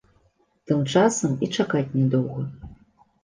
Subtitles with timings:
[0.69, 2.41] Тым часам і чакаць не доўга.